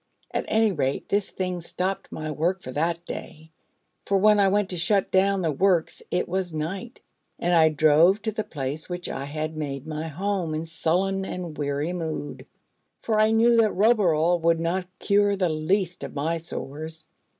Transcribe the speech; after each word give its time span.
At 0.31 0.45
any 0.47 0.71
rate, 0.71 1.09
this 1.09 1.29
thing 1.29 1.61
stopped 1.61 2.11
my 2.11 2.31
work 2.31 2.63
for 2.63 2.71
that 2.71 3.05
day, 3.05 3.51
for 4.07 4.17
when 4.17 4.39
I 4.39 4.47
went 4.47 4.69
to 4.71 4.77
shut 4.79 5.11
down 5.11 5.43
the 5.43 5.51
works 5.51 6.01
it 6.09 6.27
was 6.27 6.51
night; 6.51 7.01
and 7.37 7.53
I 7.53 7.69
drove 7.69 8.19
to 8.23 8.31
the 8.31 8.43
place 8.43 8.89
which 8.89 9.07
I 9.07 9.25
had 9.25 9.55
made 9.55 9.85
my 9.85 10.07
home 10.07 10.55
in 10.55 10.65
sullen 10.65 11.23
and 11.23 11.55
weary 11.55 11.93
mood: 11.93 12.47
for 13.03 13.19
I 13.19 13.29
knew 13.29 13.57
that 13.57 13.75
Roboral 13.75 14.41
would 14.41 14.59
not 14.59 14.87
cure 14.97 15.35
the 15.35 15.49
least 15.49 16.03
of 16.03 16.17
all 16.17 16.25
my 16.25 16.37
sores. 16.37 17.05